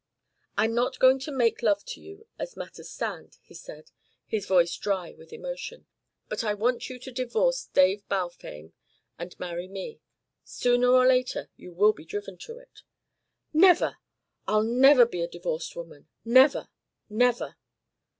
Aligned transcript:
"I'm 0.57 0.73
not 0.73 0.97
going 0.97 1.19
to 1.19 1.31
make 1.31 1.61
love 1.61 1.85
to 1.85 2.01
you 2.01 2.25
as 2.39 2.57
matters 2.57 2.89
stand," 2.89 3.37
he 3.43 3.53
said, 3.53 3.91
his 4.25 4.47
voice 4.47 4.75
dry 4.75 5.13
with 5.13 5.31
emotion. 5.31 5.85
"But 6.27 6.43
I 6.43 6.55
want 6.55 6.89
you 6.89 6.97
to 6.97 7.11
divorce 7.11 7.65
Dave 7.65 8.07
Balfame 8.09 8.73
and 9.19 9.39
marry 9.39 9.67
me. 9.67 10.01
Sooner 10.43 10.87
or 10.89 11.05
later 11.05 11.51
you 11.55 11.71
will 11.71 11.93
be 11.93 12.03
driven 12.05 12.39
to 12.39 12.57
it" 12.57 12.81
"Never! 13.67 13.97
I'll 14.47 14.63
never 14.63 15.05
be 15.05 15.21
a 15.21 15.27
divorced 15.27 15.75
woman. 15.75 16.07
Never! 16.25 16.69
Never!" 17.07 17.57